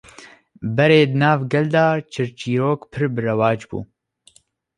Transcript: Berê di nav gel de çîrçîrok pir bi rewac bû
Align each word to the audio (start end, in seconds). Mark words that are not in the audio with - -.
Berê 0.75 1.01
di 1.11 1.17
nav 1.21 1.39
gel 1.51 1.67
de 1.73 1.85
çîrçîrok 2.11 2.79
pir 2.91 3.03
bi 3.13 3.21
rewac 3.27 3.61
bû 3.69 3.79